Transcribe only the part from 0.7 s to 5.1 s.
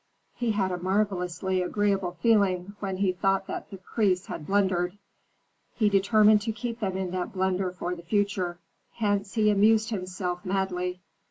a marvellously agreeable feeling when he thought that the priests had blundered.